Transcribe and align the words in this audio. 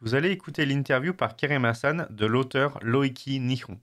Vous 0.00 0.14
allez 0.14 0.30
écouter 0.30 0.64
l'interview 0.64 1.12
par 1.12 1.36
Kerem 1.36 1.64
Hassan 1.66 2.06
de 2.10 2.24
l'auteur 2.24 2.78
Loiki 2.80 3.38
Nihon. 3.40 3.78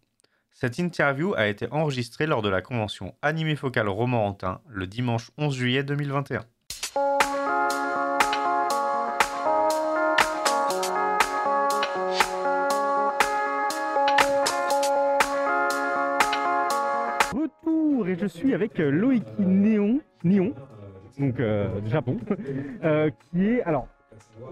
Cette 0.52 0.80
interview 0.80 1.34
a 1.36 1.48
été 1.48 1.68
enregistrée 1.72 2.26
lors 2.26 2.42
de 2.42 2.50
la 2.50 2.62
convention 2.62 3.14
Animé 3.22 3.56
Focal 3.56 3.88
Romorantin 3.88 4.62
le 4.68 4.88
dimanche 4.88 5.30
11 5.38 5.56
juillet 5.56 5.84
2021. 5.84 6.44
Et 18.08 18.16
je 18.16 18.26
suis 18.26 18.54
avec 18.54 18.80
euh, 18.80 18.90
Loïki 18.92 19.26
Néon, 19.40 20.00
Néon 20.24 20.54
donc 21.20 21.40
euh, 21.40 21.68
Japon, 21.88 22.18
euh, 22.84 23.10
qui 23.32 23.46
est 23.46 23.62
alors 23.64 23.88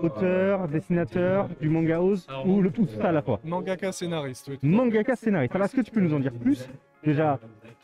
auteur, 0.01 0.67
dessinateur 0.67 1.49
du 1.59 1.69
manga 1.69 2.01
Oz 2.01 2.27
ou 2.45 2.61
le 2.61 2.69
tout 2.71 2.85
ça 2.87 3.09
à 3.09 3.11
la 3.11 3.21
fois. 3.21 3.39
Mangaka 3.43 3.91
scénariste. 3.91 4.47
oui. 4.49 4.59
Mangaka 4.61 5.15
scénariste. 5.15 5.55
Alors 5.55 5.65
est-ce 5.65 5.75
que 5.75 5.81
tu 5.81 5.91
peux 5.91 5.99
nous 6.01 6.13
en 6.13 6.19
dire 6.19 6.33
plus 6.33 6.67
déjà 7.03 7.39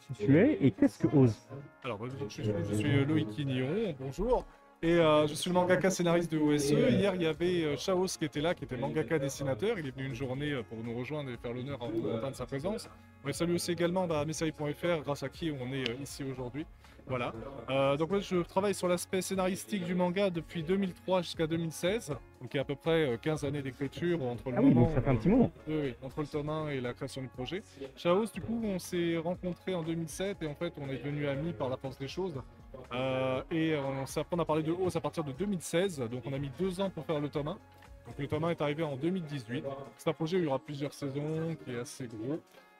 qui 0.07 0.25
tu 0.25 0.37
es 0.37 0.57
et 0.61 0.71
qu'est-ce 0.71 0.99
que 0.99 1.07
Oz 1.15 1.35
Alors, 1.83 1.99
je, 2.07 2.25
suis- 2.29 2.43
je 2.69 2.75
suis 2.75 3.05
Loïc 3.05 3.29
Quignon, 3.31 3.95
bonjour. 3.99 4.45
Et 4.83 4.91
euh, 4.91 5.25
je 5.25 5.33
suis 5.33 5.49
le 5.49 5.55
mangaka 5.55 5.89
scénariste 5.89 6.31
de 6.31 6.37
OSE. 6.37 6.69
Hier, 6.69 7.15
il 7.15 7.23
y 7.23 7.25
avait 7.25 7.63
euh, 7.63 7.75
Chaos 7.77 8.05
qui 8.05 8.25
était 8.25 8.41
là, 8.41 8.53
qui 8.53 8.63
était 8.63 8.77
mangaka 8.77 9.17
dessinateur. 9.17 9.79
Il 9.79 9.87
est 9.87 9.91
venu 9.91 10.05
une 10.07 10.13
journée 10.13 10.51
euh, 10.51 10.61
pour 10.61 10.77
nous 10.83 10.95
rejoindre 10.95 11.31
et 11.31 11.37
faire 11.37 11.51
l'honneur 11.51 11.81
à 11.81 11.85
Romorantin 11.85 12.29
de 12.29 12.35
sa 12.35 12.45
présence. 12.45 12.87
On 13.25 13.33
salue 13.33 13.55
aussi 13.55 13.71
également 13.71 14.05
bah, 14.05 14.23
Messaï.fr, 14.23 15.01
grâce 15.03 15.23
à 15.23 15.29
qui 15.29 15.51
on 15.51 15.73
est 15.73 15.89
euh, 15.89 15.95
ici 16.01 16.23
aujourd'hui. 16.23 16.65
Voilà. 17.07 17.33
Euh, 17.69 17.95
donc 17.95 18.09
moi, 18.09 18.19
je 18.19 18.37
travaille 18.37 18.73
sur 18.73 18.87
l'aspect 18.87 19.21
scénaristique 19.21 19.85
du 19.85 19.95
manga 19.95 20.29
depuis 20.29 20.61
2003 20.61 21.21
jusqu'à 21.21 21.47
2016. 21.47 22.09
Donc 22.41 22.53
il 22.53 22.57
y 22.57 22.59
a 22.59 22.61
à 22.61 22.65
peu 22.65 22.75
près 22.75 23.13
euh, 23.13 23.17
15 23.17 23.45
années 23.45 23.61
d'écriture 23.61 24.21
entre 24.23 24.51
le 24.51 24.57
Ah 24.57 24.61
oui, 24.61 24.69
moment 24.73 24.87
donc 24.87 24.95
ça 24.95 25.01
fait 25.01 25.09
un 25.09 25.15
petit 25.15 25.29
moment. 25.29 25.51
Oui, 25.67 25.75
oui, 25.83 25.95
entre 26.03 26.21
le 26.21 26.27
tome 26.27 26.49
1 26.49 26.69
et 26.69 26.81
la 26.81 26.93
création 26.93 27.21
du 27.21 27.29
projet. 27.29 27.63
Chaos, 27.95 28.25
du 28.33 28.41
coup, 28.41 28.61
on 28.63 28.77
s'est 28.77 29.17
rencontrés 29.17 29.73
en 29.73 29.83
2007 29.83 30.43
et 30.43 30.47
en 30.47 30.55
fait, 30.55 30.73
on 30.79 30.89
est 30.89 30.97
devenus 30.97 31.27
amis 31.29 31.53
par 31.53 31.69
la 31.69 31.77
force 31.77 31.97
des 31.97 32.09
choses. 32.09 32.33
Euh, 32.93 33.41
et 33.51 33.75
on 33.75 34.05
s'est 34.05 34.21
à 34.21 34.45
parler 34.45 34.63
de 34.63 34.71
Oz 34.71 34.95
à 34.95 35.01
partir 35.01 35.23
de 35.23 35.31
2016, 35.31 35.99
donc 36.09 36.23
on 36.25 36.33
a 36.33 36.37
mis 36.37 36.51
deux 36.57 36.79
ans 36.79 36.89
pour 36.89 37.05
faire 37.05 37.19
le 37.19 37.29
tome 37.29 37.49
1. 37.49 37.51
Donc 37.51 38.17
le 38.17 38.27
tome 38.27 38.45
1 38.45 38.49
est 38.51 38.61
arrivé 38.61 38.83
en 38.83 38.95
2018. 38.95 39.65
C'est 39.97 40.09
un 40.09 40.13
projet 40.13 40.37
où 40.37 40.39
il 40.39 40.45
y 40.45 40.47
aura 40.47 40.59
plusieurs 40.59 40.93
saisons, 40.93 41.55
qui 41.63 41.71
est 41.73 41.79
assez 41.79 42.07
gros. 42.07 42.39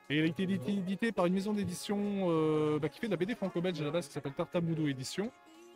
Et 0.09 0.19
il 0.19 0.23
a 0.23 0.25
été 0.25 0.43
édité, 0.43 0.71
édité 0.71 1.11
par 1.11 1.25
une 1.25 1.33
maison 1.33 1.51
d'édition 1.51 1.97
euh, 2.29 2.79
bah, 2.79 2.87
qui 2.87 2.99
fait 2.99 3.07
de 3.07 3.11
la 3.11 3.17
BD 3.17 3.35
franco-belge 3.35 3.81
à 3.81 3.83
la 3.83 3.91
base, 3.91 4.07
qui 4.07 4.13
s'appelle 4.13 4.33
Tartamudo 4.33 4.87
Édition. 4.87 5.31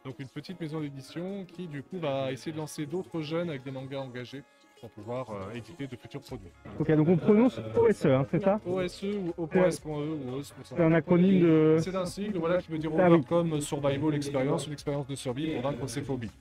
Donc 0.06 0.16
une 0.20 0.30
petite 0.30 0.59
maison 0.59 0.80
d'édition 0.80 1.46
qui, 1.46 1.68
du 1.68 1.84
coup, 1.84 2.00
va 2.00 2.32
essayer 2.32 2.54
de 2.54 2.58
lancer 2.58 2.86
d'autres 2.86 3.22
jeunes 3.22 3.50
avec 3.50 3.64
des 3.64 3.72
mangas 3.72 4.00
engagés 4.00 4.44
pour 4.82 4.90
pouvoir 4.90 5.30
euh, 5.30 5.54
éditer 5.56 5.86
de 5.88 5.96
futurs 5.96 6.22
produits. 6.22 6.50
Ok, 6.80 6.92
donc 6.94 7.08
on 7.08 7.16
prononce 7.18 7.60
OSE, 7.78 8.06
hein, 8.08 8.26
c'est 8.32 8.42
ça 8.42 8.60
OSE 8.66 9.04
ou 9.38 9.44
OPS.e 9.44 9.88
ou 9.88 10.38
OS 10.40 10.52
pour 10.52 10.66
ça. 10.66 10.76
C'est 10.76 10.84
un 10.84 10.92
acronyme 10.94 11.42
de. 11.44 11.78
C'est 11.80 11.96
un 11.96 12.06
sigle 12.06 12.40
voilà, 12.40 12.58
qui 12.60 12.72
veut 12.72 12.80
dire 12.80 12.90
Ah 12.98 13.04
oui. 13.09 13.18
Overcome 13.18 13.62
Survival 13.62 14.16
Experience, 14.16 14.66
une 14.68 14.74
expérience 14.74 15.08
de 15.08 15.16
survie 15.16 15.52
pour 15.54 15.62
vaincre 15.62 15.88
ses 15.88 16.02
phobies. 16.02 16.32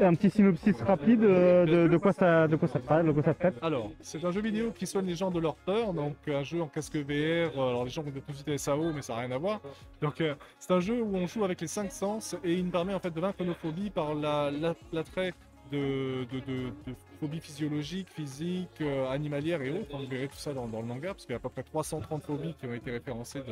Un 0.00 0.14
petit 0.14 0.30
synopsis 0.30 0.80
rapide 0.82 1.24
euh, 1.24 1.66
de, 1.66 1.88
de 1.88 1.96
quoi 1.98 2.12
ça, 2.12 2.46
de 2.48 2.56
quoi 2.56 2.68
ça 2.68 2.78
parle, 2.78 3.06
de 3.08 3.12
quoi 3.12 3.22
ça 3.22 3.34
traite. 3.34 3.56
Alors, 3.60 3.90
c'est 4.00 4.24
un 4.24 4.30
jeu 4.30 4.40
vidéo 4.40 4.70
qui 4.70 4.86
soigne 4.86 5.06
les 5.06 5.14
gens 5.16 5.30
de 5.30 5.40
leur 5.40 5.56
peur, 5.56 5.92
donc 5.92 6.14
un 6.28 6.42
jeu 6.42 6.62
en 6.62 6.68
casque 6.68 6.96
VR. 6.96 7.10
euh, 7.10 7.50
Alors, 7.70 7.84
les 7.84 7.90
gens 7.90 8.02
vont 8.02 8.10
tout 8.12 8.20
de 8.32 8.36
suite 8.36 8.58
SAO, 8.58 8.92
mais 8.94 9.02
ça 9.02 9.14
n'a 9.14 9.20
rien 9.20 9.32
à 9.32 9.38
voir. 9.38 9.60
Donc, 10.00 10.20
euh, 10.20 10.34
c'est 10.58 10.72
un 10.72 10.80
jeu 10.80 11.02
où 11.02 11.14
on 11.16 11.26
joue 11.26 11.44
avec 11.44 11.60
les 11.60 11.66
cinq 11.66 11.90
sens 11.92 12.34
et 12.44 12.54
il 12.54 12.64
nous 12.64 12.70
permet 12.70 12.94
en 12.94 12.98
fait 13.00 13.10
de 13.12 13.20
vaincre 13.20 13.42
nos 13.44 13.54
phobies 13.54 13.90
par 13.90 14.14
la- 14.14 14.50
la- 14.50 14.74
l'attrait 14.92 15.34
de, 15.72 16.24
de, 16.32 16.38
de- 16.40 16.70
de 16.86 16.94
phobies 17.14 17.40
physiologiques, 17.40 18.08
physiques, 18.10 18.80
euh, 18.80 19.08
animalières 19.10 19.62
et 19.62 19.70
autres. 19.70 19.96
Vous 19.96 20.06
verrez 20.06 20.28
tout 20.28 20.36
ça 20.36 20.52
dans, 20.52 20.66
le 20.66 20.86
manga, 20.86 21.08
parce 21.08 21.24
qu'il 21.24 21.32
y 21.32 21.34
a 21.34 21.36
à 21.36 21.40
peu 21.40 21.48
près 21.48 21.62
330 21.62 22.22
phobies 22.22 22.54
qui 22.54 22.66
ont 22.66 22.74
été 22.74 22.90
référencées 22.90 23.42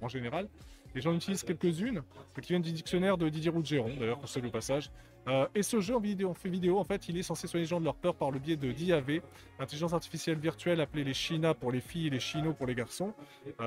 en 0.00 0.08
général. 0.08 0.48
Et 0.94 1.00
j'en 1.00 1.14
utilise 1.14 1.42
quelques-unes, 1.42 1.98
euh, 1.98 2.40
qui 2.40 2.48
viennent 2.48 2.62
du 2.62 2.72
dictionnaire 2.72 3.18
de 3.18 3.28
Didier 3.28 3.50
Rougeron, 3.50 3.90
d'ailleurs, 3.98 4.18
pour 4.18 4.30
le 4.42 4.50
passage. 4.50 4.90
Euh, 5.26 5.46
et 5.54 5.62
ce 5.62 5.80
jeu 5.80 5.94
en 5.94 6.00
vidéo, 6.00 6.30
en 6.78 6.84
fait 6.84 7.08
il 7.08 7.18
est 7.18 7.22
censé 7.22 7.46
soigner 7.46 7.64
les 7.64 7.68
gens 7.68 7.80
de 7.80 7.84
leur 7.84 7.96
peur 7.96 8.14
par 8.14 8.30
le 8.30 8.38
biais 8.38 8.56
de 8.56 8.72
DIAV, 8.72 9.20
intelligence 9.58 9.92
artificielle 9.92 10.38
virtuelle 10.38 10.80
appelée 10.80 11.04
les 11.04 11.12
China 11.12 11.52
pour 11.52 11.70
les 11.70 11.80
filles 11.80 12.06
et 12.06 12.10
les 12.10 12.20
Chino 12.20 12.54
pour 12.54 12.66
les 12.66 12.74
garçons. 12.74 13.12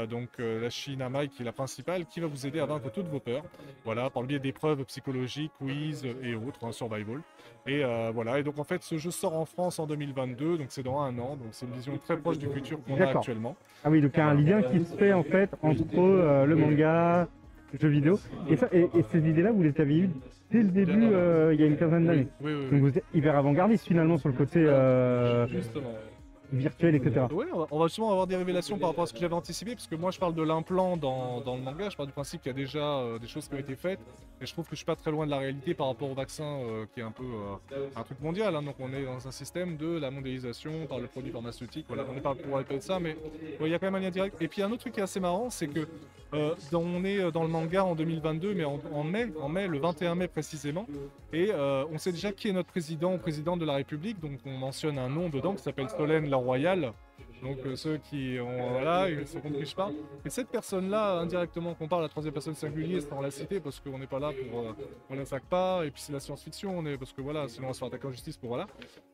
Donc 0.09 0.29
la 0.39 0.69
China 0.71 1.09
Mai 1.09 1.27
qui 1.27 1.43
est 1.43 1.45
la 1.45 1.51
principale, 1.51 2.07
qui 2.07 2.19
va 2.19 2.25
vous 2.25 2.47
aider 2.47 2.59
à 2.59 2.65
vaincre 2.65 2.89
toutes 2.91 3.09
vos 3.09 3.19
peurs. 3.19 3.43
Voilà, 3.85 4.09
par 4.09 4.23
le 4.23 4.29
biais 4.29 4.39
d'épreuves 4.39 4.83
psychologiques, 4.85 5.51
quiz 5.59 6.03
et 6.23 6.33
autres, 6.33 6.63
hein, 6.63 6.71
survival. 6.71 7.21
Et 7.67 7.83
voilà, 8.11 8.39
et 8.39 8.43
donc 8.43 8.57
en 8.57 8.63
fait 8.63 8.81
ce 8.81 8.97
jeu 8.97 9.11
sort 9.11 9.35
en 9.35 9.40
France 9.45 9.79
en 9.79 9.87
2022, 9.87 10.57
donc 10.57 10.67
c'est 10.69 10.83
dans 10.83 10.99
un 10.99 11.17
an, 11.19 11.35
donc 11.35 11.49
c'est 11.51 11.65
une 11.65 11.73
vision 11.73 11.97
très 11.97 12.17
proche 12.17 12.37
du 12.37 12.47
futur 12.47 12.79
qu'on 12.83 12.99
a 12.99 13.05
actuellement. 13.05 13.55
Ah 13.83 13.89
oui, 13.89 14.01
donc 14.01 14.11
il 14.13 14.17
y 14.19 14.21
a 14.21 14.27
un 14.27 14.33
lien 14.33 14.61
qui 14.61 14.79
se 14.79 14.95
fait 14.95 15.13
en 15.13 15.23
fait 15.23 15.49
entre 15.61 15.99
euh, 15.99 16.45
le 16.45 16.55
manga, 16.55 17.27
le 17.73 17.79
jeu 17.79 17.87
vidéo. 17.89 18.19
Et, 18.49 18.57
ça, 18.57 18.67
et, 18.71 18.89
et 18.93 19.03
ces 19.11 19.19
idées-là, 19.19 19.51
vous 19.51 19.63
les 19.63 19.79
aviez 19.79 20.01
eues 20.01 20.09
dès 20.51 20.59
le 20.59 20.69
début, 20.69 21.03
euh, 21.03 21.53
il 21.53 21.61
y 21.61 21.63
a 21.63 21.67
une 21.67 21.77
quinzaine 21.77 22.05
d'années. 22.05 22.27
Oui, 22.41 22.51
oui, 22.53 22.59
oui. 22.65 22.71
Donc 22.71 22.79
vous 22.81 22.97
êtes 22.97 23.05
hyper 23.13 23.35
avant-gardiste 23.37 23.87
finalement 23.87 24.17
sur 24.17 24.29
le 24.29 24.35
côté 24.35 24.59
euh, 24.65 25.47
Justement. 25.47 25.93
Virtuel, 26.51 26.95
etc. 26.95 27.25
Oui, 27.31 27.45
on 27.53 27.59
va- 27.59 27.67
on 27.71 27.79
va 27.79 27.87
justement 27.87 28.11
avoir 28.11 28.27
des 28.27 28.35
révélations 28.35 28.77
par 28.77 28.89
rapport 28.89 29.03
à 29.03 29.07
ce 29.07 29.13
que 29.13 29.19
j'avais 29.19 29.33
anticipé, 29.35 29.73
parce 29.75 29.87
que 29.87 29.95
moi 29.95 30.11
je 30.11 30.19
parle 30.19 30.33
de 30.35 30.43
l'implant 30.43 30.97
dans, 30.97 31.41
dans 31.41 31.55
le 31.55 31.61
manga, 31.61 31.89
je 31.89 31.95
parle 31.95 32.07
du 32.07 32.13
principe 32.13 32.41
qu'il 32.41 32.51
y 32.51 32.55
a 32.55 32.57
déjà 32.57 32.79
euh, 32.99 33.19
des 33.19 33.27
choses 33.27 33.47
qui 33.47 33.55
ont 33.55 33.59
été 33.59 33.75
faites, 33.75 33.99
et 34.41 34.45
je 34.45 34.51
trouve 34.53 34.65
que 34.65 34.71
je 34.71 34.77
suis 34.77 34.85
pas 34.85 34.95
très 34.95 35.11
loin 35.11 35.25
de 35.25 35.31
la 35.31 35.37
réalité 35.37 35.73
par 35.73 35.87
rapport 35.87 36.09
au 36.09 36.13
vaccin 36.13 36.43
euh, 36.45 36.85
qui 36.93 36.99
est 36.99 37.03
un 37.03 37.11
peu 37.11 37.23
euh, 37.23 37.87
un 37.95 38.03
truc 38.03 38.19
mondial, 38.21 38.55
hein. 38.55 38.61
donc 38.63 38.75
on 38.79 38.91
est 38.93 39.03
dans 39.05 39.27
un 39.27 39.31
système 39.31 39.77
de 39.77 39.97
la 39.99 40.11
mondialisation 40.11 40.85
par 40.87 40.99
le 40.99 41.07
produit 41.07 41.31
pharmaceutique, 41.31 41.85
voilà, 41.87 42.05
on 42.09 42.13
n'est 42.13 42.21
pas 42.21 42.35
pour 42.35 42.57
de 42.57 42.79
ça, 42.81 42.99
mais 42.99 43.11
ouais, 43.59 43.67
il 43.67 43.69
y 43.69 43.73
a 43.73 43.79
quand 43.79 43.87
même 43.87 43.95
un 43.95 43.99
lien 43.99 44.09
direct. 44.11 44.41
Et 44.41 44.47
puis 44.47 44.61
un 44.61 44.71
autre 44.71 44.81
truc 44.81 44.93
qui 44.93 44.99
est 44.99 45.03
assez 45.03 45.19
marrant, 45.19 45.49
c'est 45.49 45.67
que 45.67 45.87
euh, 46.33 46.55
dans- 46.71 46.81
on 46.81 47.03
est 47.03 47.31
dans 47.31 47.43
le 47.43 47.49
manga 47.49 47.83
en 47.83 47.93
2022, 47.95 48.53
mais 48.53 48.63
en, 48.63 48.79
en 48.93 49.03
mai, 49.03 49.27
en 49.41 49.49
mai, 49.49 49.67
le 49.67 49.79
21 49.79 50.15
mai 50.15 50.27
précisément, 50.27 50.85
et 51.33 51.49
euh, 51.51 51.83
on 51.91 51.97
sait 51.97 52.11
déjà 52.11 52.31
qui 52.31 52.47
est 52.49 52.53
notre 52.53 52.69
président, 52.69 53.17
président 53.17 53.57
de 53.57 53.65
la 53.65 53.73
République, 53.75 54.19
donc 54.19 54.39
on 54.45 54.51
mentionne 54.57 54.97
un 54.97 55.09
nom 55.09 55.29
dedans 55.29 55.53
qui 55.53 55.61
s'appelle 55.63 55.89
Solène 55.89 56.29
Royale. 56.41 56.91
Donc 57.43 57.57
euh, 57.65 57.75
ceux 57.75 57.97
qui 57.97 58.37
ont 58.39 58.69
voilà, 58.73 59.09
ils 59.09 59.25
se 59.25 59.39
je 59.39 59.75
parle. 59.75 59.93
Et 60.23 60.29
cette 60.29 60.49
personne-là, 60.49 61.17
indirectement, 61.17 61.73
qu'on 61.73 61.87
parle 61.87 62.03
à 62.03 62.05
la 62.05 62.09
troisième 62.09 62.33
personne 62.35 62.53
singulier, 62.53 63.01
c'est 63.01 63.11
on 63.13 63.21
la 63.21 63.31
citer 63.31 63.59
parce 63.59 63.79
qu'on 63.79 63.97
n'est 63.97 64.05
pas 64.05 64.19
là 64.19 64.29
pour, 64.51 64.59
euh, 64.59 64.73
on 65.09 65.15
l'attaque 65.15 65.45
pas. 65.49 65.83
Et 65.83 65.89
puis 65.89 66.01
c'est 66.03 66.13
la 66.13 66.19
science-fiction, 66.19 66.77
on 66.77 66.85
est 66.85 66.99
parce 66.99 67.13
que 67.13 67.21
voilà, 67.21 67.47
sinon 67.47 67.65
on 67.65 67.69
va 67.69 67.73
se 67.73 67.79
faire 67.79 67.87
attaquer 67.87 68.05
en 68.07 68.11
justice 68.11 68.37
pour 68.37 68.49
voilà. 68.49 68.67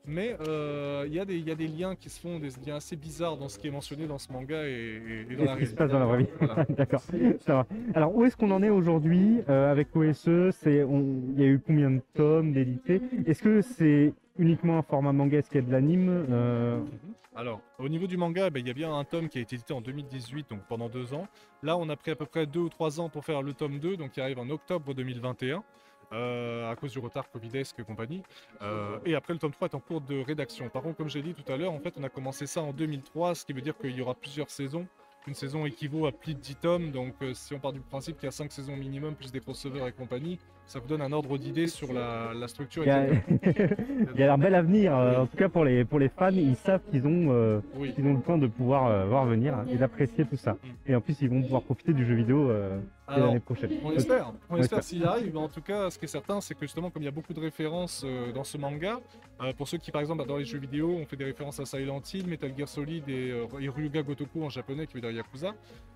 Mais 0.05 0.35
euh, 0.45 1.05
il 1.07 1.13
y, 1.13 1.19
a 1.21 1.25
des- 1.25 1.37
il 1.37 1.47
y 1.47 1.51
a 1.51 1.55
des 1.55 1.67
liens 1.67 1.95
qui 1.95 2.09
se 2.09 2.19
font, 2.19 2.37
des 2.39 2.49
liens 2.65 2.75
assez 2.75 2.97
bizarres 2.97 3.37
dans 3.37 3.47
ce 3.47 3.57
qui 3.59 3.67
est 3.67 3.71
mentionné 3.71 4.07
dans 4.07 4.17
ce 4.17 4.29
manga 4.33 4.61
et, 4.67 5.25
dans 5.37 5.43
Et 5.43 5.45
la 5.45 5.53
ce 5.55 5.59
qui 5.59 5.65
se 5.65 5.75
réalité. 5.75 5.75
passe 5.75 5.91
dans 5.91 5.99
la 5.99 6.05
vraie 6.05 6.17
vie. 6.23 6.29
Voilà. 6.39 6.65
D'accord, 6.69 7.01
ça 7.39 7.53
va. 7.53 7.65
Alors 7.93 8.13
où 8.13 8.25
est-ce 8.25 8.35
qu'on 8.35 8.51
en 8.51 8.61
est 8.61 8.69
aujourd'hui 8.69 9.39
euh, 9.47 9.71
avec 9.71 9.95
OSE 9.95 10.49
C'est, 10.51 10.85
Il 10.85 11.39
y 11.39 11.43
a 11.43 11.47
eu 11.47 11.61
combien 11.65 11.91
de 11.91 12.01
tomes 12.13 12.51
d'édités? 12.51 13.01
Est-ce 13.25 13.41
que 13.41 13.61
c'est 13.61 14.13
uniquement 14.37 14.77
un 14.77 14.81
format 14.83 15.11
manga 15.13 15.37
Est-ce 15.39 15.49
qu'il 15.49 15.61
y 15.61 15.63
a 15.63 15.67
de 15.67 15.71
l'anime 15.71 16.25
Euh, 16.29 16.79
Alors, 17.35 17.61
au 17.79 17.87
niveau 17.89 18.07
du 18.07 18.17
manga, 18.17 18.49
ben, 18.49 18.59
il 18.59 18.67
y 18.67 18.71
a 18.71 18.73
bien 18.73 18.93
un 18.93 19.03
tome 19.03 19.29
qui 19.29 19.37
a 19.37 19.41
été 19.41 19.55
édité 19.55 19.73
en 19.73 19.81
2018, 19.81 20.49
donc 20.49 20.61
pendant 20.67 20.89
deux 20.89 21.13
ans. 21.13 21.27
Là, 21.63 21.77
on 21.77 21.87
a 21.89 21.95
pris 21.95 22.11
à 22.11 22.15
peu 22.15 22.25
près 22.25 22.45
deux 22.45 22.61
ou 22.61 22.69
trois 22.69 22.99
ans 22.99 23.09
pour 23.09 23.23
faire 23.25 23.41
le 23.41 23.53
tome 23.53 23.79
2, 23.79 23.97
donc 23.97 24.11
qui 24.11 24.21
arrive 24.21 24.39
en 24.39 24.49
octobre 24.49 24.93
2021. 24.93 25.63
euh, 26.13 26.71
à 26.71 26.75
cause 26.77 26.93
du 26.93 26.99
retard 26.99 27.29
Covidesque 27.29 27.77
et 27.79 27.83
compagnie. 27.83 28.23
Euh, 28.61 28.97
et 29.05 29.13
après, 29.13 29.33
le 29.33 29.39
tome 29.39 29.51
3 29.51 29.67
est 29.67 29.75
en 29.75 29.81
cours 29.81 29.99
de 29.99 30.21
rédaction. 30.21 30.69
Par 30.69 30.81
contre, 30.81 30.95
comme 30.95 31.09
j'ai 31.09 31.21
dit 31.21 31.33
tout 31.33 31.51
à 31.51 31.57
l'heure, 31.57 31.73
en 31.73 31.79
fait, 31.79 31.93
on 31.99 32.03
a 32.03 32.07
commencé 32.09 32.47
ça 32.47 32.61
en 32.61 32.71
2003, 32.71 33.35
ce 33.35 33.45
qui 33.45 33.51
veut 33.51 33.59
dire 33.61 33.77
qu'il 33.77 33.91
y 33.93 34.01
aura 34.01 34.15
plusieurs 34.15 34.49
saisons. 34.49 34.87
Une 35.27 35.33
saison 35.33 35.65
équivaut 35.65 36.05
à 36.07 36.11
plus 36.13 36.33
de 36.35 36.39
10 36.39 36.55
tomes, 36.55 36.91
donc 36.91 37.13
euh, 37.21 37.33
si 37.33 37.53
on 37.53 37.59
part 37.59 37.73
du 37.73 37.81
principe 37.81 38.15
qu'il 38.17 38.25
y 38.25 38.29
a 38.29 38.31
5 38.31 38.49
saisons 38.51 38.77
minimum, 38.77 39.13
plus 39.13 39.31
des 39.31 39.41
crossovers 39.41 39.85
et 39.87 39.91
compagnie, 39.91 40.39
ça 40.65 40.79
vous 40.79 40.87
donne 40.87 41.01
un 41.01 41.11
ordre 41.11 41.37
d'idée 41.37 41.67
sur 41.67 41.91
la, 41.93 42.31
la 42.33 42.47
structure. 42.47 42.83
Il 42.83 42.87
y 42.87 42.91
a, 42.91 43.07
exacte. 43.07 43.29
il 44.15 44.19
y 44.19 44.23
a 44.23 44.33
un 44.33 44.37
bel 44.37 44.55
avenir. 44.55 44.97
euh, 44.97 45.21
en 45.23 45.25
tout 45.25 45.37
cas 45.37 45.49
pour 45.49 45.63
les 45.65 45.83
pour 45.85 45.99
les 45.99 46.09
fans, 46.09 46.29
ils 46.31 46.55
savent 46.55 46.81
qu'ils 46.91 47.05
ont 47.07 47.27
euh, 47.31 47.59
Oui. 47.75 47.93
qu'ils 47.93 48.05
ont 48.05 48.13
le 48.13 48.21
temps 48.21 48.37
de 48.37 48.47
pouvoir 48.47 49.05
voir 49.07 49.25
venir 49.25 49.53
et 49.69 49.75
d'apprécier 49.77 50.25
tout 50.25 50.35
ça. 50.37 50.55
Et 50.85 50.95
en 50.95 51.01
plus, 51.01 51.17
ils 51.21 51.29
vont 51.29 51.41
pouvoir 51.41 51.61
profiter 51.61 51.93
du 51.93 52.05
jeu 52.05 52.15
vidéo 52.15 52.51
l'année 53.09 53.39
prochaine. 53.39 53.71
On 53.83 53.91
espère, 53.91 54.33
on 54.49 54.55
On 54.55 54.57
espère 54.57 54.83
s'il 54.83 55.05
arrive. 55.05 55.31
Mais 55.33 55.39
en 55.39 55.47
tout 55.47 55.61
cas, 55.61 55.89
ce 55.89 55.97
qui 55.97 56.03
est 56.05 56.09
certain, 56.09 56.41
c'est 56.41 56.53
que 56.53 56.61
justement, 56.61 56.89
comme 56.89 57.01
il 57.01 57.05
y 57.05 57.09
a 57.09 57.11
beaucoup 57.11 57.33
de 57.33 57.39
références 57.39 58.05
dans 58.35 58.43
ce 58.43 58.57
manga, 58.57 58.99
pour 59.57 59.69
ceux 59.69 59.77
qui, 59.77 59.91
par 59.91 60.01
exemple, 60.01 60.21
adorent 60.23 60.39
les 60.39 60.45
jeux 60.45 60.59
vidéo, 60.59 60.97
on 61.01 61.05
fait 61.05 61.15
des 61.15 61.23
références 61.23 61.61
à 61.61 61.65
Silent 61.65 62.01
Hill, 62.13 62.27
Metal 62.27 62.51
Gear 62.57 62.67
Solid 62.67 63.07
et, 63.07 63.29
et 63.61 63.69
Ryuga 63.69 64.01
Gotoku 64.03 64.43
en 64.43 64.49
japonais, 64.49 64.85
qui 64.85 64.95
veut 64.95 65.01
dire 65.01 65.11
Yakuza. 65.17 65.53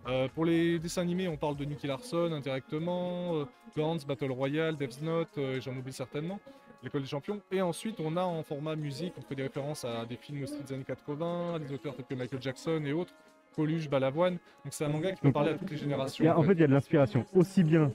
Euh, 0.08 0.28
pour 0.34 0.46
les 0.46 0.80
dessins 0.80 1.02
animés, 1.04 1.28
on 1.28 1.38
parle 1.38 1.56
de 1.56 1.64
Nicky 1.66 1.88
Larson 1.88 2.32
indirectement, 2.34 3.36
euh, 3.36 3.46
Gantz, 3.78 4.06
Battle 4.06 4.32
Royale, 4.32 4.76
Death's 4.76 5.02
Note, 5.02 5.30
euh, 5.38 5.62
j'en 5.62 5.76
oublie 5.78 5.94
certainement. 5.94 6.40
L'école 6.84 7.02
des 7.02 7.08
champions. 7.08 7.40
Et 7.52 7.62
ensuite, 7.62 8.00
on 8.00 8.18
a 8.18 8.24
en 8.24 8.42
format 8.42 8.76
musique, 8.76 9.14
on 9.18 9.22
fait 9.22 9.36
des 9.36 9.44
références 9.44 9.86
à 9.86 10.06
des 10.06 10.16
films 10.16 10.44
aussi 10.44 10.56
des 10.64 10.74
années 10.74 10.84
80, 10.84 11.56
à 11.56 11.60
des 11.60 11.72
auteurs 11.72 11.96
tels 11.96 12.06
que 12.06 12.16
Michael 12.16 12.42
Jackson 12.42 12.82
et 12.86 12.94
autres. 12.94 13.14
Coluche, 13.56 13.90
Balavoine. 13.90 14.36
Donc 14.64 14.72
c'est 14.74 14.86
un 14.86 14.90
manga 14.90 15.12
qui 15.12 15.22
peut 15.22 15.32
parler 15.32 15.52
à 15.52 15.58
toutes 15.58 15.70
les 15.70 15.78
générations. 15.78 16.26
A- 16.32 16.38
en 16.38 16.42
fait, 16.42 16.48
fait. 16.48 16.54
il 16.54 16.60
y 16.62 16.64
a 16.64 16.68
de 16.68 16.74
l'inspiration 16.74 17.26
aussi 17.36 17.64
bien 17.64 17.92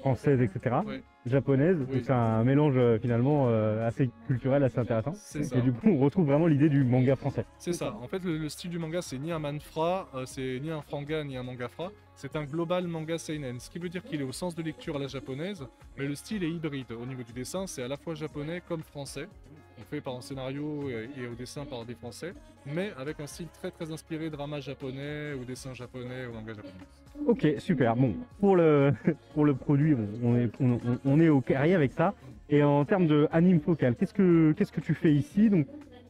française, 0.00 0.40
etc., 0.40 0.76
Ouais. 0.86 1.02
Japonaise. 1.26 1.78
Oui. 1.90 2.02
C'est 2.04 2.12
un 2.12 2.44
mélange 2.44 2.74
euh, 2.76 2.98
finalement 2.98 3.46
euh, 3.48 3.86
assez 3.86 4.10
culturel, 4.26 4.62
assez 4.62 4.78
intéressant. 4.78 5.14
Et 5.34 5.60
du 5.60 5.72
coup, 5.72 5.88
on 5.88 5.98
retrouve 5.98 6.26
vraiment 6.26 6.46
l'idée 6.46 6.68
du 6.68 6.84
manga 6.84 7.16
français. 7.16 7.44
C'est 7.58 7.72
ça. 7.72 7.94
En 8.02 8.08
fait, 8.08 8.22
le, 8.24 8.38
le 8.38 8.48
style 8.48 8.70
du 8.70 8.78
manga, 8.78 9.02
c'est 9.02 9.18
ni 9.18 9.32
un 9.32 9.38
manfra, 9.38 10.08
euh, 10.14 10.26
c'est 10.26 10.60
ni 10.62 10.70
un 10.70 10.82
franga, 10.82 11.24
ni 11.24 11.36
un 11.36 11.42
mangafra. 11.42 11.90
C'est 12.16 12.36
un 12.36 12.44
global 12.44 12.86
manga 12.86 13.18
seinen, 13.18 13.58
ce 13.58 13.68
qui 13.68 13.80
veut 13.80 13.88
dire 13.88 14.04
qu'il 14.04 14.20
est 14.20 14.24
au 14.24 14.32
sens 14.32 14.54
de 14.54 14.62
lecture 14.62 14.94
à 14.96 14.98
la 15.00 15.08
japonaise, 15.08 15.66
mais 15.98 16.06
le 16.06 16.14
style 16.14 16.44
est 16.44 16.50
hybride. 16.50 16.92
Au 16.92 17.06
niveau 17.06 17.24
du 17.24 17.32
dessin, 17.32 17.66
c'est 17.66 17.82
à 17.82 17.88
la 17.88 17.96
fois 17.96 18.14
japonais 18.14 18.62
comme 18.68 18.82
français. 18.82 19.26
On 19.78 19.82
fait 19.90 20.00
par 20.00 20.14
un 20.14 20.20
scénario 20.20 20.88
et, 20.88 21.26
au 21.26 21.34
dessin 21.34 21.64
par 21.64 21.84
des 21.84 21.94
français, 21.94 22.32
mais 22.66 22.92
avec 22.96 23.18
un 23.20 23.26
style 23.26 23.48
très 23.48 23.70
très 23.70 23.90
inspiré 23.90 24.30
drama 24.30 24.60
japonais, 24.60 25.32
ou 25.34 25.44
dessin 25.44 25.74
japonais, 25.74 26.26
ou 26.26 26.34
manga 26.34 26.54
japonais. 26.54 26.72
Ok, 27.26 27.46
super. 27.58 27.96
Bon, 27.96 28.14
pour 28.40 28.56
le, 28.56 28.92
pour 29.34 29.44
le 29.44 29.54
produit, 29.54 29.96
on, 30.22 30.36
est, 30.36 30.50
on, 31.04 31.20
est 31.20 31.28
au 31.28 31.40
carré 31.40 31.74
avec 31.74 31.92
ça. 31.92 32.14
Et 32.48 32.62
en 32.62 32.84
termes 32.84 33.06
de 33.06 33.26
anime 33.32 33.60
focal, 33.60 33.96
qu'est-ce 33.96 34.14
que, 34.14 34.52
qu'est-ce 34.52 34.72
que 34.72 34.80
tu 34.80 34.94
fais 34.94 35.12
ici? 35.12 35.50
Donc, 35.50 35.66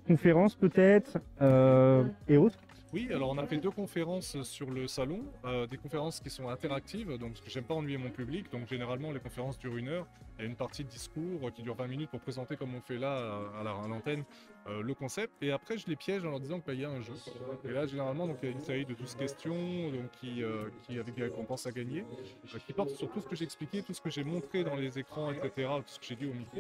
conférences 0.06 0.54
peut-être 0.54 1.18
euh, 1.40 2.04
et 2.28 2.36
autres? 2.36 2.58
Oui, 2.94 3.08
alors 3.12 3.30
on 3.30 3.38
a 3.38 3.46
fait 3.48 3.56
deux 3.56 3.72
conférences 3.72 4.40
sur 4.42 4.70
le 4.70 4.86
salon, 4.86 5.24
euh, 5.44 5.66
des 5.66 5.76
conférences 5.76 6.20
qui 6.20 6.30
sont 6.30 6.48
interactives, 6.48 7.18
donc 7.18 7.32
j'aime 7.44 7.64
pas 7.64 7.74
ennuyer 7.74 7.98
mon 7.98 8.10
public, 8.10 8.52
donc 8.52 8.68
généralement 8.68 9.10
les 9.10 9.18
conférences 9.18 9.58
durent 9.58 9.78
une 9.78 9.88
heure, 9.88 10.06
il 10.38 10.42
y 10.42 10.44
a 10.44 10.48
une 10.48 10.54
partie 10.54 10.84
de 10.84 10.88
discours 10.88 11.52
qui 11.52 11.64
dure 11.64 11.74
20 11.74 11.88
minutes 11.88 12.10
pour 12.10 12.20
présenter 12.20 12.56
comme 12.56 12.72
on 12.72 12.80
fait 12.80 12.96
là 12.98 13.40
à 13.58 13.64
l'antenne 13.88 14.22
euh, 14.66 14.82
le 14.82 14.94
concept, 14.94 15.32
et 15.42 15.50
après 15.52 15.76
je 15.76 15.86
les 15.88 15.96
piège 15.96 16.24
en 16.24 16.30
leur 16.30 16.40
disant 16.40 16.58
qu'il 16.60 16.80
y 16.80 16.84
a 16.84 16.90
un 16.90 17.00
jeu. 17.02 17.12
Et 17.68 17.72
là 17.72 17.86
généralement 17.86 18.26
donc 18.26 18.38
il 18.42 18.48
y 18.48 18.52
a 18.52 18.54
une 18.54 18.60
série 18.60 18.84
de 18.86 18.94
12 18.94 19.14
questions 19.16 19.54
donc, 19.90 20.10
qui, 20.20 20.42
euh, 20.42 20.64
qui 20.86 20.98
avec 20.98 21.14
des 21.14 21.24
récompenses 21.24 21.66
à 21.66 21.70
gagner, 21.70 22.04
euh, 22.54 22.58
qui 22.66 22.72
portent 22.72 22.90
sur 22.90 23.10
tout 23.10 23.20
ce 23.20 23.26
que 23.28 23.36
j'ai 23.36 23.44
expliqué, 23.44 23.82
tout 23.82 23.92
ce 23.92 24.00
que 24.00 24.10
j'ai 24.10 24.24
montré 24.24 24.64
dans 24.64 24.76
les 24.76 24.98
écrans, 24.98 25.30
etc., 25.32 25.50
tout 25.78 25.82
ce 25.94 25.98
que 26.00 26.06
j'ai 26.06 26.16
dit 26.16 26.26
au 26.26 26.32
micro. 26.32 26.58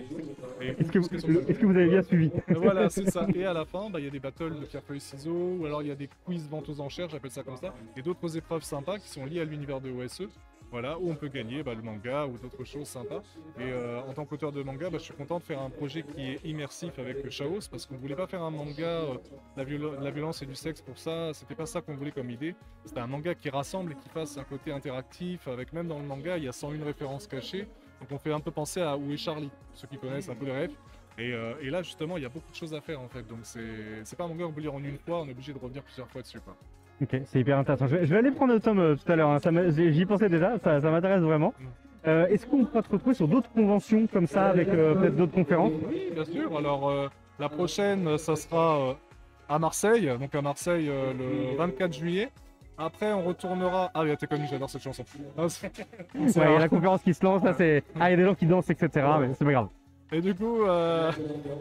Est-ce 0.60 0.90
que, 0.90 0.98
vous- 0.98 1.08
est-ce 1.48 1.58
que 1.58 1.66
vous 1.66 1.76
avez 1.76 1.88
bien 1.88 2.02
suivi? 2.02 2.30
Voilà, 2.48 2.90
c'est 2.90 3.08
ça. 3.10 3.26
Et 3.34 3.44
à 3.44 3.52
la 3.52 3.64
fin, 3.64 3.88
bah, 3.90 4.00
il 4.00 4.04
y 4.04 4.08
a 4.08 4.10
des 4.10 4.20
battles 4.20 4.58
de 4.60 4.64
pierre-feuille-ciseaux, 4.66 5.56
ou 5.60 5.66
alors 5.66 5.82
il 5.82 5.88
y 5.88 5.92
a 5.92 5.94
des 5.94 6.08
quiz 6.24 6.48
ventes 6.48 6.68
aux 6.68 6.80
enchères, 6.80 7.08
j'appelle 7.08 7.30
ça 7.30 7.42
comme 7.42 7.56
ça, 7.56 7.74
et 7.96 8.02
d'autres 8.02 8.36
épreuves 8.36 8.62
sympas 8.64 8.98
qui 8.98 9.08
sont 9.08 9.24
liées 9.24 9.40
à 9.40 9.44
l'univers 9.44 9.80
de 9.80 9.90
OSE. 9.90 10.28
Voilà, 10.74 10.98
où 10.98 11.08
on 11.08 11.14
peut 11.14 11.28
gagner 11.28 11.62
bah, 11.62 11.72
le 11.72 11.82
manga 11.82 12.26
ou 12.26 12.36
d'autres 12.36 12.64
choses 12.64 12.88
sympas. 12.88 13.22
Et 13.60 13.62
euh, 13.62 14.00
en 14.08 14.12
tant 14.12 14.24
qu'auteur 14.24 14.50
de 14.50 14.60
manga, 14.60 14.90
bah, 14.90 14.98
je 14.98 15.04
suis 15.04 15.14
content 15.14 15.38
de 15.38 15.44
faire 15.44 15.62
un 15.62 15.70
projet 15.70 16.02
qui 16.02 16.20
est 16.32 16.44
immersif 16.44 16.98
avec 16.98 17.28
Chaos, 17.28 17.60
parce 17.70 17.86
qu'on 17.86 17.94
voulait 17.96 18.16
pas 18.16 18.26
faire 18.26 18.42
un 18.42 18.50
manga, 18.50 18.82
euh, 18.84 19.14
la, 19.56 19.62
viol- 19.62 19.96
la 20.02 20.10
violence 20.10 20.42
et 20.42 20.46
du 20.46 20.56
sexe 20.56 20.82
pour 20.82 20.98
ça, 20.98 21.32
c'était 21.32 21.54
pas 21.54 21.66
ça 21.66 21.80
qu'on 21.80 21.94
voulait 21.94 22.10
comme 22.10 22.28
idée. 22.28 22.56
C'était 22.84 22.98
un 22.98 23.06
manga 23.06 23.36
qui 23.36 23.50
rassemble 23.50 23.92
et 23.92 23.94
qui 23.94 24.08
fasse 24.08 24.36
un 24.36 24.42
côté 24.42 24.72
interactif, 24.72 25.46
avec 25.46 25.72
même 25.72 25.86
dans 25.86 26.00
le 26.00 26.06
manga, 26.06 26.38
il 26.38 26.42
y 26.42 26.48
a 26.48 26.52
101 26.52 26.84
références 26.84 27.28
cachées. 27.28 27.68
Donc 28.00 28.10
on 28.10 28.18
fait 28.18 28.32
un 28.32 28.40
peu 28.40 28.50
penser 28.50 28.80
à 28.80 28.96
Où 28.96 29.12
est 29.12 29.16
Charlie, 29.16 29.52
ceux 29.74 29.86
qui 29.86 29.96
connaissent 29.96 30.28
un 30.28 30.34
peu 30.34 30.46
les 30.46 30.52
rêves. 30.52 30.74
Et, 31.18 31.32
euh, 31.32 31.54
et 31.60 31.70
là, 31.70 31.82
justement, 31.82 32.16
il 32.16 32.24
y 32.24 32.26
a 32.26 32.30
beaucoup 32.30 32.50
de 32.50 32.56
choses 32.56 32.74
à 32.74 32.80
faire 32.80 33.00
en 33.00 33.06
fait. 33.08 33.22
Donc, 33.28 33.38
c'est 33.44 34.16
pas 34.18 34.24
un 34.24 34.26
manga 34.28 34.44
qu'on 34.44 34.52
peut 34.52 34.60
lire 34.60 34.74
en 34.74 34.82
une 34.82 34.98
fois, 34.98 35.20
on 35.20 35.28
est 35.28 35.30
obligé 35.30 35.52
de 35.52 35.58
revenir 35.60 35.84
plusieurs 35.84 36.08
fois 36.10 36.20
dessus. 36.22 36.40
Ok, 37.02 37.16
c'est 37.26 37.40
hyper 37.40 37.58
intéressant. 37.58 37.86
Je 37.88 37.96
vais, 37.96 38.06
je 38.06 38.12
vais 38.12 38.18
aller 38.18 38.30
prendre 38.30 38.52
le 38.54 38.60
tome 38.60 38.78
euh, 38.78 38.94
tout 38.96 39.10
à 39.10 39.16
l'heure. 39.16 39.28
hein. 39.30 39.38
J'y 39.70 40.06
pensais 40.06 40.28
déjà, 40.28 40.58
ça, 40.62 40.80
ça 40.80 40.90
m'intéresse 40.90 41.22
vraiment. 41.22 41.52
Euh, 42.06 42.26
Est-ce 42.26 42.46
qu'on 42.46 42.64
pourra 42.64 42.82
te 42.82 42.90
retrouver 42.90 43.14
sur 43.14 43.26
d'autres 43.28 43.50
conventions 43.52 44.06
comme 44.06 44.26
ça, 44.26 44.46
avec 44.46 44.68
euh, 44.68 44.94
peut-être 44.94 45.16
d'autres 45.16 45.32
conférences? 45.32 45.72
Oui, 45.88 46.10
bien 46.12 46.24
sûr. 46.24 46.56
Alors, 46.56 47.10
la 47.38 47.48
prochaine, 47.48 48.16
ça 48.18 48.36
sera 48.36 48.94
à 49.48 49.58
Marseille. 49.58 50.06
Donc, 50.20 50.34
à 50.34 50.42
Marseille 50.42 50.86
le 50.86 51.56
24 51.56 51.92
juillet. 51.92 52.30
Après, 52.76 53.12
on 53.12 53.22
retournera. 53.22 53.90
Ah, 53.94 54.02
oui, 54.02 54.16
t'es 54.16 54.26
connu, 54.26 54.46
j'adore 54.50 54.68
cette 54.70 54.82
chanson. 54.82 55.04
Ah, 55.38 55.42
Ouais, 56.14 56.28
il 56.34 56.36
y 56.36 56.40
a 56.40 56.58
la 56.58 56.68
conférence 56.68 57.02
qui 57.02 57.14
se 57.14 57.24
lance, 57.24 57.42
là, 57.42 57.54
c'est. 57.54 57.82
Ah, 58.00 58.08
il 58.10 58.12
y 58.12 58.14
a 58.14 58.16
des 58.16 58.24
gens 58.24 58.34
qui 58.34 58.46
dansent, 58.46 58.68
etc. 58.70 59.06
Mais 59.20 59.30
c'est 59.34 59.44
pas 59.44 59.52
grave. 59.52 59.68
Et 60.12 60.20
du 60.20 60.34
coup, 60.34 60.58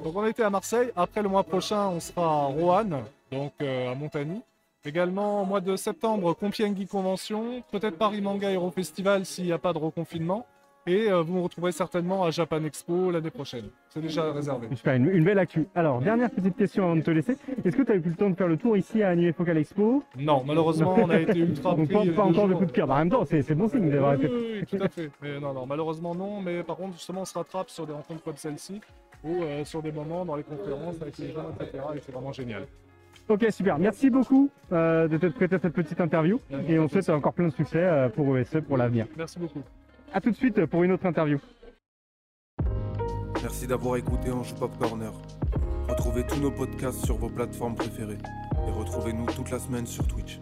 donc 0.04 0.16
on 0.16 0.26
était 0.28 0.44
à 0.44 0.50
Marseille. 0.50 0.90
Après 0.96 1.22
le 1.24 1.30
mois 1.30 1.44
prochain, 1.44 1.88
on 1.88 2.00
sera 2.00 2.24
à 2.26 2.46
Roanne, 2.46 2.98
donc 3.32 3.54
à 3.62 3.96
Montagny. 3.96 4.42
Également 4.86 5.42
au 5.42 5.46
mois 5.46 5.62
de 5.62 5.78
septembre, 5.78 6.34
Compiègne 6.34 6.86
Convention, 6.88 7.64
peut-être 7.72 7.98
Paris 7.98 8.20
Manga 8.22 8.52
Hero 8.52 8.70
Festival 8.70 9.26
s'il 9.26 9.46
n'y 9.46 9.54
a 9.54 9.58
pas 9.58 9.72
de 9.72 9.78
reconfinement. 9.78 10.46
Et 10.86 11.10
euh, 11.10 11.22
vous 11.22 11.36
me 11.36 11.40
retrouverez 11.42 11.72
certainement 11.72 12.26
à 12.26 12.32
Japan 12.32 12.62
Expo 12.66 13.10
l'année 13.10 13.30
prochaine. 13.30 13.70
C'est 13.88 14.02
déjà 14.02 14.34
réservé. 14.34 14.68
Super, 14.76 14.96
une, 14.96 15.08
une 15.08 15.24
belle 15.24 15.40
actu. 15.40 15.66
Alors, 15.74 16.02
dernière 16.02 16.30
petite 16.30 16.58
question 16.58 16.84
avant 16.84 16.98
de 16.98 17.02
te 17.02 17.12
laisser. 17.12 17.38
Est-ce 17.64 17.78
que 17.78 17.84
tu 17.84 17.92
as 17.94 17.96
eu 17.96 18.02
le 18.02 18.14
temps 18.16 18.30
de 18.30 18.36
faire 18.36 18.50
le 18.50 18.58
tour 18.58 18.76
ici 18.76 19.02
à 19.02 19.12
Anime 19.12 19.32
Focal 19.32 19.58
Expo? 19.60 20.04
Non, 20.18 20.44
malheureusement, 20.46 20.94
on 21.00 21.10
a 21.10 21.22
été 21.22 21.40
ultra 21.40 21.74
Donc, 21.76 21.86
pris. 21.86 21.94
pas, 21.94 22.00
pas 22.00 22.06
deux 22.06 22.20
encore 22.20 22.50
de 22.50 22.54
coup 22.56 22.66
de 22.66 22.72
cœur. 22.74 22.88
Bah, 22.88 22.96
en 22.96 22.98
même 22.98 23.10
temps, 23.10 23.24
c'est 23.24 23.56
bon 23.56 23.70
signe 23.70 23.90
d'avoir 23.90 24.20
Oui, 24.20 24.26
été. 24.26 24.34
oui, 24.36 24.46
oui, 24.60 24.66
tout 24.78 24.84
à 24.84 24.90
fait. 24.90 25.10
Mais 25.22 25.40
non, 25.40 25.54
non, 25.54 25.66
malheureusement 25.66 26.14
non. 26.14 26.42
Mais 26.42 26.62
par 26.64 26.76
contre, 26.76 26.96
justement, 26.98 27.22
on 27.22 27.26
se 27.26 27.38
rattrape 27.38 27.70
sur 27.70 27.88
des 27.88 27.94
rencontres 27.94 28.22
comme 28.24 28.36
celle-ci 28.36 28.82
ou 29.24 29.42
euh, 29.42 29.64
sur 29.64 29.82
des 29.82 29.94
moments 29.94 30.26
dans 30.26 30.36
les 30.36 30.44
conférences 30.44 31.02
avec 31.02 31.18
les 31.18 31.32
gens, 31.32 31.46
etc. 31.62 31.82
Et 31.96 32.00
c'est 32.06 32.12
vraiment 32.12 32.34
génial. 32.34 32.66
Ok, 33.30 33.46
super. 33.52 33.80
Merci 33.80 34.10
beaucoup 34.10 34.50
euh, 34.72 35.08
de 35.08 35.18
t'être 35.18 35.36
prêté 35.36 35.56
à 35.56 35.60
cette 35.60 35.74
petite 35.74 36.02
interview. 36.02 36.40
Et 36.68 36.78
on 36.78 36.88
te 36.88 36.92
souhaite 36.92 37.10
encore 37.10 37.34
plein 37.34 37.48
de 37.48 37.54
succès 37.54 37.82
euh, 37.82 38.10
pour 38.10 38.28
OSE 38.28 38.58
pour 38.68 38.78
l'avenir. 38.78 39.08
Merci 39.18 39.40
beaucoup. 39.40 39.62
A 40.14 40.22
tout 40.22 40.30
de 40.30 40.36
suite 40.36 40.66
pour 40.66 40.84
une 40.84 40.92
autre 40.92 41.06
interview. 41.06 41.40
Merci 43.42 43.68
d'avoir 43.68 43.98
écouté 43.98 44.32
Ange 44.32 44.54
Pop 44.56 44.72
Corner. 44.78 45.12
Retrouvez 45.90 46.26
tous 46.26 46.40
nos 46.40 46.52
podcasts 46.52 47.04
sur 47.06 47.18
vos 47.18 47.30
plateformes 47.30 47.76
préférées 47.76 48.18
et 48.68 48.72
retrouvez-nous 48.72 49.26
toute 49.26 49.52
la 49.52 49.60
semaine 49.60 49.86
sur 49.86 50.08
Twitch. 50.08 50.40